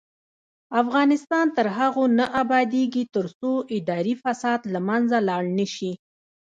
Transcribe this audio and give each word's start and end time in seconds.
افغانستان 0.81 1.45
تر 1.57 1.67
هغو 1.77 2.03
نه 2.17 2.25
ابادیږي، 2.41 3.03
ترڅو 3.15 3.51
اداري 3.77 4.13
فساد 4.23 4.59
له 4.73 4.79
منځه 4.87 5.17
لاړ 5.29 5.43
نشي. 5.59 5.91